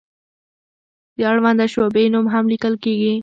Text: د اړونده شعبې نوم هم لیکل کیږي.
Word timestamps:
د 1.17 1.19
اړونده 1.31 1.65
شعبې 1.73 2.05
نوم 2.13 2.25
هم 2.33 2.45
لیکل 2.51 2.73
کیږي. 2.83 3.13